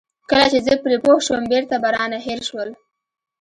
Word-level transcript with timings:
کله 0.29 0.45
چې 0.51 0.59
زه 0.65 0.73
پرې 0.83 0.97
پوه 1.03 1.17
شوم 1.25 1.43
بېرته 1.51 1.75
به 1.83 1.87
رانه 1.95 2.19
هېر 2.25 2.39
شول. 2.47 2.69